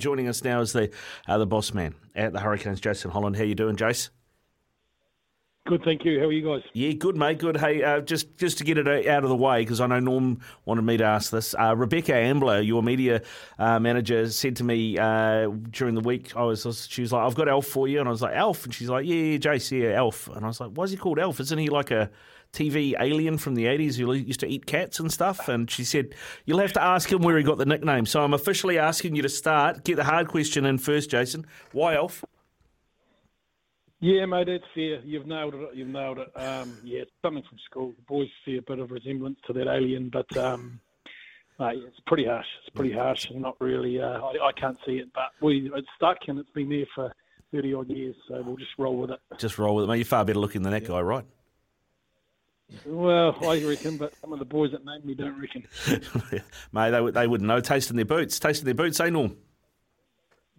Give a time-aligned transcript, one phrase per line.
[0.00, 0.92] Joining us now is the
[1.26, 3.34] uh, the boss man at the Hurricanes, Jason Holland.
[3.34, 4.10] How you doing, Jace?
[5.68, 6.18] Good, thank you.
[6.18, 6.62] How are you guys?
[6.72, 7.40] Yeah, good, mate.
[7.40, 7.58] Good.
[7.58, 10.40] Hey, uh, just just to get it out of the way, because I know Norm
[10.64, 11.54] wanted me to ask this.
[11.54, 13.20] Uh, Rebecca Ambler, your media
[13.58, 17.34] uh, manager, said to me uh, during the week, I was, she was like, "I've
[17.34, 19.78] got Elf for you," and I was like, "Elf," and she's like, "Yeah, yeah, Jace,
[19.78, 21.38] yeah, Alf," and I was like, "Why is he called Elf?
[21.38, 22.10] Isn't he like a
[22.54, 25.50] TV alien from the 80s who used to eat cats and stuff.
[25.50, 26.14] And she said,
[26.46, 28.06] You'll have to ask him where he got the nickname.
[28.06, 29.84] So I'm officially asking you to start.
[29.84, 31.44] Get the hard question in first, Jason.
[31.72, 32.24] Why Alf?
[34.00, 35.00] Yeah, mate, that's fair.
[35.00, 35.70] You've nailed it.
[35.74, 36.28] You've nailed it.
[36.36, 37.92] Um, yeah, it's something from school.
[37.96, 40.80] The boys see a bit of resemblance to that alien, but um,
[41.58, 42.46] uh, yeah, it's pretty harsh.
[42.64, 43.26] It's pretty harsh.
[43.34, 44.00] Not really.
[44.00, 47.12] Uh, I, I, can't see it, but we it's stuck and it's been there for
[47.52, 48.14] thirty odd years.
[48.28, 49.20] So we'll just roll with it.
[49.38, 49.96] Just roll with it, mate.
[49.96, 50.88] You're far better looking than that yeah.
[50.88, 51.24] guy, right?
[52.86, 55.66] Well, I reckon, but some of the boys that named me don't reckon.
[56.72, 57.60] Mate, they, they wouldn't know.
[57.60, 58.38] Tasting their boots.
[58.38, 59.36] Tasting their boots, eh, Norm?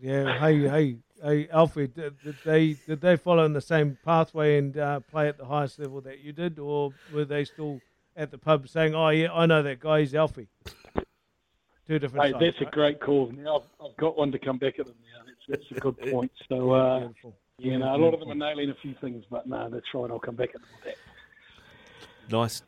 [0.02, 4.58] Yeah, hey, hey, hey, Alfie, did, did, they did they follow in the same pathway
[4.58, 7.80] and uh, play at the highest level that you did, or were they still
[8.16, 10.48] at the pub saying, "Oh yeah, I know that guy, he's Alfie"?
[11.88, 12.26] Two different.
[12.26, 12.68] Hey, sides, that's right?
[12.68, 13.32] a great call.
[13.36, 15.26] Now I've, I've, got one to come back at them now.
[15.26, 16.32] That's, that's a good point.
[16.48, 17.10] So, uh,
[17.58, 20.12] yeah, no, a lot of them are nailing a few things, but no, that's right.
[20.12, 22.32] I'll come back at them with that.
[22.32, 22.62] Nice.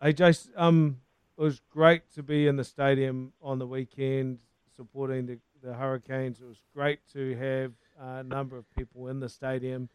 [0.00, 0.98] Hey, Jace, um,
[1.36, 4.38] it was great to be in the stadium on the weekend
[4.74, 6.40] supporting the, the Hurricanes.
[6.40, 9.88] It was great to have a number of people in the stadium.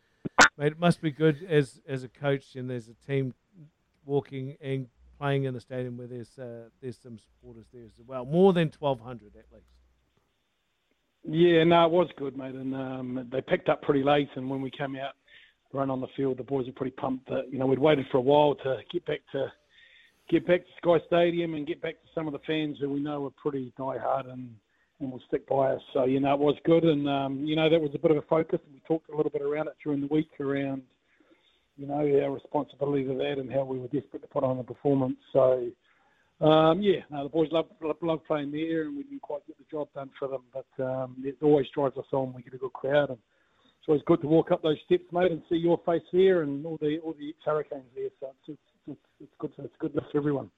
[0.58, 3.34] Mate, it must be good as as a coach and there's a team
[4.06, 4.88] walking and
[5.20, 8.26] playing in the stadium where there's uh, there's some supporters there as well.
[8.26, 9.66] More than 1,200 at least.
[11.30, 12.56] Yeah, no, it was good, mate.
[12.56, 14.30] And um, they picked up pretty late.
[14.36, 15.14] And when we came out
[15.74, 16.38] run on the field.
[16.38, 19.06] The boys were pretty pumped that you know we'd waited for a while to get
[19.06, 19.52] back to
[20.30, 23.00] get back to Sky Stadium and get back to some of the fans who we
[23.00, 24.50] know are pretty diehard and
[25.00, 25.81] and will stick by us.
[25.94, 28.17] So you know it was good, and um, you know that was a bit of
[28.17, 28.59] a focus.
[28.66, 30.81] And we talked a little bit around it during the week around
[31.78, 34.63] you know our responsibility to that and how we were desperate to put on a
[34.63, 35.18] performance.
[35.34, 35.69] So.
[36.40, 39.58] Um, yeah, no, the boys love, love, love playing there, and we didn't quite get
[39.58, 40.44] the job done for them.
[40.53, 42.31] But um, it always drives us on.
[42.31, 45.31] We get a good crowd, and it's always good to walk up those steps, mate,
[45.31, 48.09] and see your face there and all the all the Hurricanes there.
[48.19, 49.56] So it's, it's, it's good.
[49.56, 50.52] To, it's good for everyone.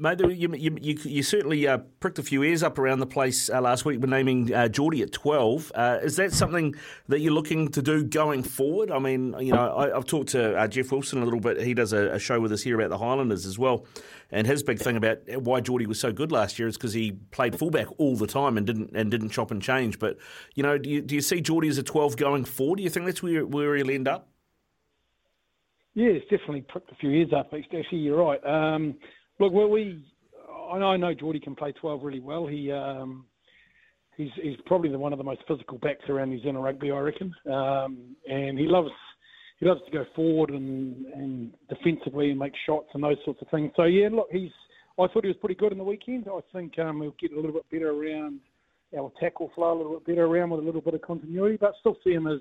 [0.00, 3.50] Mate, you, you, you, you certainly uh, pricked a few ears up around the place
[3.50, 5.72] uh, last week when naming uh, Jordie at 12.
[5.74, 6.74] Uh, is that something
[7.08, 8.90] that you're looking to do going forward?
[8.90, 11.60] I mean, you know, I, have talked to uh, Jeff Wilson a little bit.
[11.60, 13.84] He does a, a, show with us here about the Highlanders as well.
[14.30, 17.12] And his big thing about why Jordie was so good last year is because he
[17.30, 19.98] played fullback all the time and didn't and didn't chop and change.
[19.98, 20.16] But,
[20.54, 22.78] you know, do you, do you see Jordie as a 12 going forward?
[22.78, 24.28] Do you think that's where, where he'll end up?
[25.92, 27.52] Yeah, it's definitely pricked a few ears up.
[27.52, 28.40] Actually, you're right.
[28.46, 28.94] Um,
[29.40, 30.04] Look, well, we
[30.70, 32.46] I know Jordie can play 12 really well.
[32.46, 33.24] He um,
[34.16, 36.98] he's he's probably the one of the most physical backs around New Zealand rugby, I
[36.98, 37.34] reckon.
[37.50, 38.90] Um, and he loves
[39.58, 43.48] he loves to go forward and, and defensively and make shots and those sorts of
[43.48, 43.72] things.
[43.76, 44.50] So yeah, look, he's
[44.98, 46.26] I thought he was pretty good in the weekend.
[46.28, 48.40] I think um, he'll get a little bit better around
[48.96, 51.72] our tackle flow, a little bit better around with a little bit of continuity, but
[51.80, 52.40] still see him as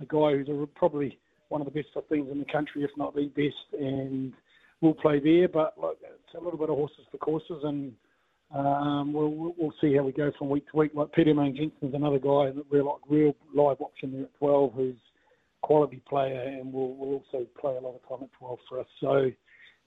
[0.00, 1.18] a guy who's a, probably
[1.50, 4.32] one of the best of things in the country, if not the best, and
[4.82, 5.48] will play there.
[5.48, 7.92] But look, it's a little bit of horses for courses, and
[8.54, 10.90] um, we'll, we'll see how we go from week to week.
[10.94, 14.96] Like Peter Umaga-Jensen's another guy that we're like real live option there at 12, who's
[15.62, 18.86] quality player, and will will also play a lot of time at 12 for us.
[19.00, 19.30] So.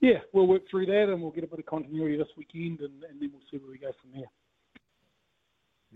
[0.02, 3.02] Yeah, we'll work through that and we'll get a bit of continuity this weekend and,
[3.10, 4.30] and then we'll see where we go from there.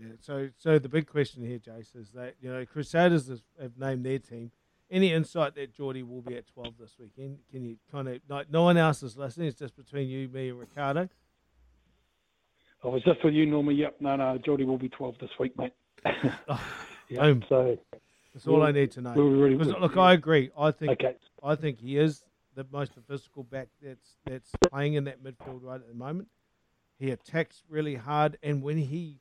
[0.00, 3.28] Yeah, so so the big question here, Jace, is that you know Crusaders
[3.60, 4.50] have named their team
[4.90, 7.38] any insight that Jordie will be at 12 this weekend?
[7.50, 10.50] Can you kind of, like, no one else is listening, it's just between you, me,
[10.50, 11.08] and Ricardo?
[12.82, 13.76] Oh, it's just for you, Norman.
[13.76, 15.72] Yep, no, no, Jordie will be 12 this week, mate.
[16.48, 16.74] oh,
[17.08, 17.78] yep, so
[18.32, 19.12] that's all I need to know.
[19.12, 20.50] Really, look, I agree.
[20.58, 21.16] I think okay.
[21.42, 22.24] I think he is
[22.54, 26.28] the most physical back that's that's playing in that midfield right at the moment.
[26.98, 29.20] He attacks really hard, and when he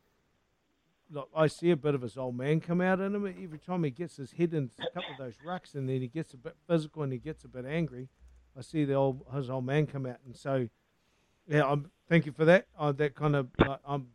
[1.11, 3.83] look, I see a bit of his old man come out in him every time
[3.83, 6.37] he gets his head in a couple of those rucks, and then he gets a
[6.37, 8.09] bit physical and he gets a bit angry.
[8.57, 10.67] I see the old his old man come out, and so
[11.47, 12.67] yeah, I'm thank you for that.
[12.77, 14.07] Uh, that kind of uh, I'm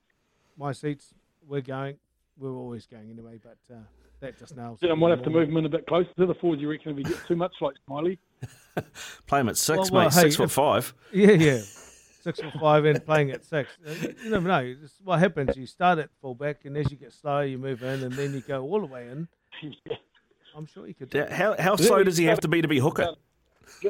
[0.57, 1.15] my seats.
[1.47, 1.97] We're going.
[2.37, 3.79] We're always going anyway, but uh,
[4.21, 4.81] that just nails.
[4.83, 6.61] Yeah, I might have to move him in a bit closer to the forward.
[6.61, 8.19] You reckon if he gets too much like Smiley?
[9.27, 10.15] Play him at six, well, well, mate.
[10.15, 10.95] Hey, six foot five.
[11.13, 11.61] Yeah, yeah
[12.25, 13.71] six or five and playing at six.
[13.87, 13.93] Uh,
[14.23, 14.75] you never know.
[14.83, 15.57] It's what happens.
[15.57, 18.41] You start at fullback, and as you get slower, you move in, and then you
[18.41, 19.29] go all the way in.
[20.57, 21.13] I'm sure he could.
[21.13, 23.15] Yeah, how how slow does he have to be to be hooker?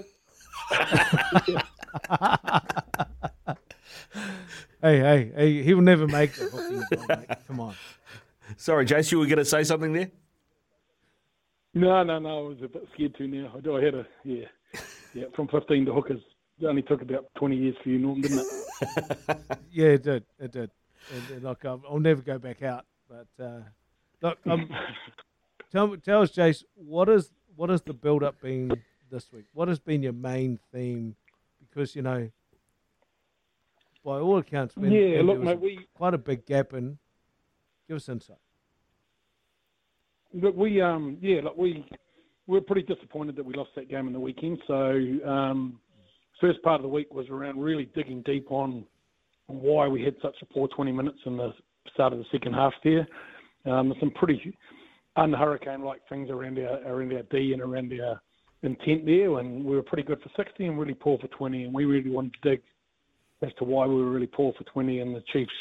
[4.82, 7.36] hey, hey, hey, he will never make the hooking.
[7.46, 7.74] Come on.
[8.56, 10.10] Sorry, Jace, you were going to say something there?
[11.74, 12.38] No, no, no.
[12.38, 13.52] I was a bit scared to now.
[13.56, 14.46] I had a, yeah,
[15.12, 16.20] yeah, from 15 to hookers.
[16.60, 19.38] It only took about 20 years for you, Norm, didn't it?
[19.72, 20.24] yeah, it did.
[20.38, 20.70] It did.
[21.12, 22.86] And, like, um, I'll never go back out.
[23.08, 23.60] But, uh,
[24.22, 24.68] look, um,
[25.72, 28.72] tell, tell us, Jace, what is what has the build up been
[29.10, 29.44] this week?
[29.52, 31.14] What has been your main theme?
[31.60, 32.30] Because, you know,
[34.04, 36.98] by all accounts, when, yeah, look, mate, we quite a big gap in.
[37.88, 38.38] Give us insight.
[40.32, 41.84] Look, we um, yeah, look, we
[42.46, 44.58] we're pretty disappointed that we lost that game in the weekend.
[44.66, 44.74] So
[45.24, 45.78] um,
[46.40, 48.84] first part of the week was around really digging deep on
[49.46, 51.52] why we had such a poor 20 minutes in the
[51.92, 53.06] start of the second half there.
[53.66, 54.56] Um, some pretty
[55.16, 58.20] un-hurricane-like things around our around our D and around our
[58.62, 61.74] intent there, and we were pretty good for 60 and really poor for 20, and
[61.74, 62.62] we really wanted to dig
[63.42, 65.52] as to why we were really poor for 20, and the Chiefs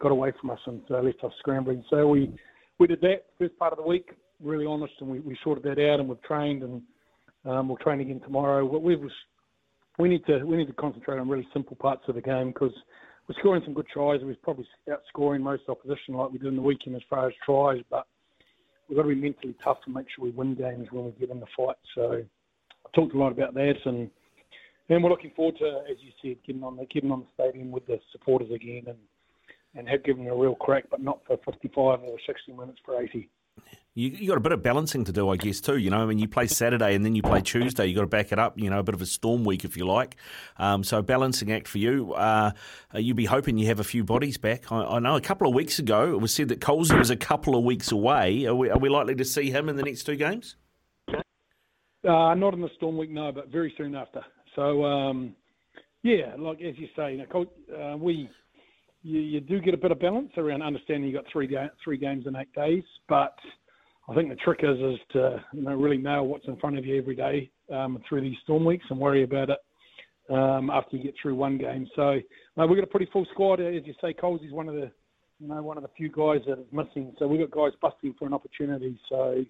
[0.00, 1.84] got away from us and uh, left us scrambling.
[1.90, 2.32] So we
[2.78, 4.12] we did that first part of the week,
[4.42, 6.82] really honest, and we, we sorted that out, and we've trained, and
[7.44, 8.64] um, we'll train again tomorrow.
[8.64, 8.82] What
[9.98, 12.72] we need to we need to concentrate on really simple parts of the game because
[13.28, 14.20] we're scoring some good tries.
[14.20, 17.34] And we're probably outscoring most opposition like we did in the weekend as far as
[17.44, 18.06] tries, but
[18.88, 21.30] we've got to be mentally tough to make sure we win games when we get
[21.30, 21.76] in the fight.
[21.94, 24.10] So I talked a lot about that, and
[24.88, 27.70] and we're looking forward to, as you said, getting on the getting on the stadium
[27.70, 28.98] with the supporters again, and
[29.76, 33.28] and have given a real crack, but not for 55 or 60 minutes for 80.
[33.94, 35.76] You, you got a bit of balancing to do, I guess, too.
[35.76, 37.86] You know, I mean, you play Saturday and then you play Tuesday.
[37.86, 38.56] You got to back it up.
[38.56, 40.16] You know, a bit of a storm week, if you like.
[40.58, 42.12] Um, so, balancing act for you.
[42.14, 42.52] Uh,
[42.94, 44.70] you'd be hoping you have a few bodies back.
[44.70, 47.16] I, I, know a couple of weeks ago it was said that Colesy was a
[47.16, 48.46] couple of weeks away.
[48.46, 50.54] Are we, are we likely to see him in the next two games?
[51.08, 54.24] Uh, not in the storm week, no, but very soon after.
[54.54, 55.34] So, um,
[56.02, 57.46] yeah, like as you say, you know,
[57.76, 58.30] uh, we
[59.02, 61.98] you, you do get a bit of balance around understanding you've got three ga- three
[61.98, 63.34] games in eight days, but
[64.10, 66.84] I think the trick is is to you know really nail what's in front of
[66.84, 69.58] you every day um, through these storm weeks and worry about it
[70.34, 71.86] um, after you get through one game.
[71.94, 72.18] So
[72.58, 74.12] uh, we've got a pretty full squad, as you say.
[74.12, 74.90] Coles is one of the
[75.38, 77.14] you know one of the few guys that is missing.
[77.18, 78.98] So we've got guys busting for an opportunity.
[79.08, 79.44] So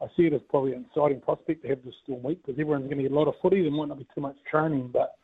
[0.00, 2.86] I see it as probably an exciting prospect to have this storm week because everyone's
[2.86, 3.60] going to get a lot of footy.
[3.62, 5.16] There might not be too much training, but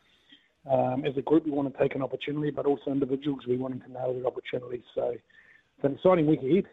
[0.71, 3.83] um, as a group, we want to take an opportunity, but also individuals, we want
[3.83, 4.83] to nail the opportunity.
[4.95, 6.65] So it's an exciting week ahead.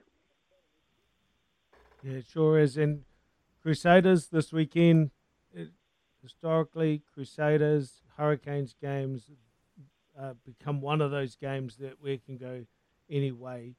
[2.03, 2.77] Yeah, it sure is.
[2.77, 3.03] And
[3.61, 5.11] Crusaders this weekend,
[6.21, 9.29] historically, Crusaders, Hurricanes games
[10.19, 12.65] uh, become one of those games that we can go
[13.09, 13.75] any way.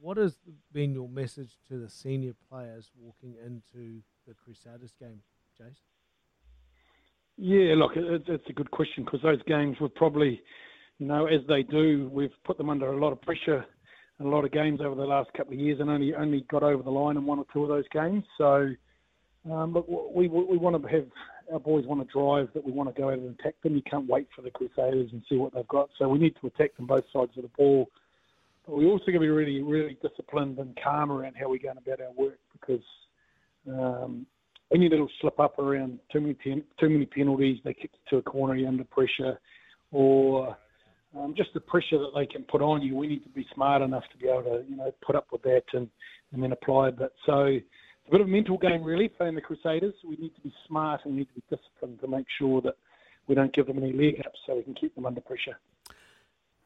[0.00, 0.36] What has
[0.72, 5.22] been your message to the senior players walking into the Crusaders game,
[5.56, 5.74] Jason?
[7.36, 10.40] Yeah, look, it, it's a good question because those games were probably,
[10.98, 13.64] you know, as they do, we've put them under a lot of pressure
[14.20, 16.82] a lot of games over the last couple of years, and only only got over
[16.82, 18.24] the line in one or two of those games.
[18.38, 18.68] So,
[19.50, 21.06] um, look, we we want to have
[21.52, 23.74] our boys want to drive that we want to go out and attack them.
[23.74, 25.90] You can't wait for the Crusaders and see what they've got.
[25.98, 27.88] So we need to attack them both sides of the ball.
[28.66, 31.76] But we also got to be really, really disciplined and calm around how we're going
[31.76, 32.84] about our work because
[33.68, 34.26] um,
[34.72, 38.54] any little slip up around too many too many penalties, they kick to a corner,
[38.54, 39.38] you're under pressure,
[39.92, 40.56] or
[41.18, 42.96] um, just the pressure that they can put on you.
[42.96, 45.42] We need to be smart enough to be able to you know put up with
[45.42, 45.88] that and
[46.32, 47.12] and then apply it.
[47.26, 47.64] So it's
[48.08, 49.94] a bit of a mental game really playing the Crusaders.
[50.06, 52.74] We need to be smart and we need to be disciplined to make sure that
[53.26, 55.58] we don't give them any leg ups so we can keep them under pressure.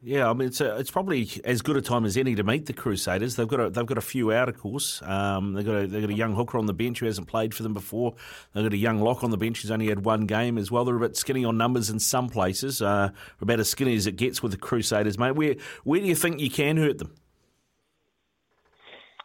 [0.01, 2.67] Yeah, I mean it's a, it's probably as good a time as any to meet
[2.67, 3.35] the Crusaders.
[3.35, 5.01] They've got a, they've got a few out, of course.
[5.01, 7.53] Um, they've got a, they've got a young hooker on the bench who hasn't played
[7.53, 8.15] for them before.
[8.53, 10.85] They've got a young lock on the bench who's only had one game as well.
[10.85, 12.81] They're a bit skinny on numbers in some places.
[12.81, 13.09] Uh,
[13.41, 15.35] about as skinny as it gets with the Crusaders, mate.
[15.35, 17.13] Where where do you think you can hurt them?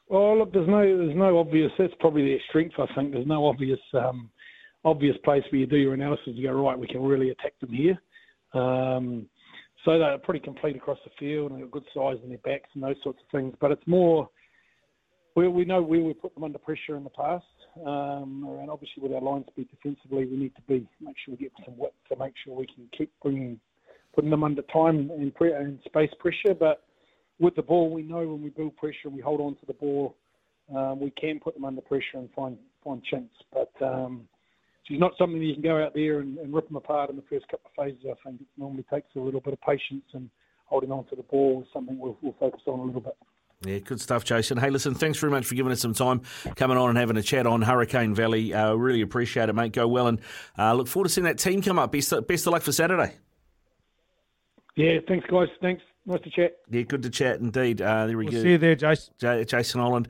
[0.09, 1.71] Well, look, there's no there's no obvious.
[1.79, 2.75] That's probably their strength.
[2.79, 4.29] I think there's no obvious um,
[4.85, 6.33] obvious place where you do your analysis.
[6.35, 6.77] You go right.
[6.77, 7.97] We can really attack them here.
[8.61, 9.29] Um,
[9.85, 12.71] so they're pretty complete across the field and they've got good size in their backs
[12.75, 13.55] and those sorts of things.
[13.61, 14.29] But it's more
[15.37, 17.45] we we know where we put them under pressure in the past.
[17.85, 21.37] Um, and obviously with our line speed defensively, we need to be make sure we
[21.37, 23.59] get some width to make sure we can keep bringing
[24.15, 26.55] putting them under time and, pre- and space pressure.
[26.59, 26.85] But
[27.41, 29.73] with the ball, we know when we build pressure and we hold on to the
[29.73, 30.17] ball,
[30.75, 33.35] um, we can put them under pressure and find find chinks.
[33.53, 34.29] But um,
[34.85, 37.23] she's not something you can go out there and, and rip them apart in the
[37.29, 38.05] first couple of phases.
[38.05, 40.31] I think it normally takes a little bit of patience and
[40.67, 43.17] holding on to the ball is something we'll, we'll focus on a little bit.
[43.65, 44.59] Yeah, good stuff, Jason.
[44.59, 46.21] Hey, listen, thanks very much for giving us some time
[46.57, 48.53] coming on and having a chat on Hurricane Valley.
[48.53, 49.73] Uh, really appreciate it, mate.
[49.73, 50.21] Go well and
[50.59, 51.91] uh, look forward to seeing that team come up.
[51.93, 53.15] Best, best of luck for Saturday.
[54.77, 55.49] Yeah, thanks, guys.
[55.63, 55.83] Thanks.
[56.07, 56.57] Nice to chat.
[56.71, 57.81] Yeah, good to chat indeed.
[57.81, 58.43] Uh, there we we'll go.
[58.43, 59.15] See you there, Jason.
[59.19, 60.09] J- Jason Holland,